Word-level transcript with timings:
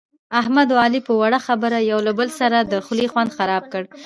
احمد 0.39 0.67
اوعلي 0.71 0.99
په 1.07 1.13
وړه 1.21 1.39
خبره 1.47 1.77
یو 1.91 1.99
له 2.07 2.11
بل 2.19 2.29
سره 2.39 2.57
د 2.71 2.73
خولې 2.85 3.07
خوند 3.11 3.29
خراب 3.37 3.63
کړ. 3.73 3.83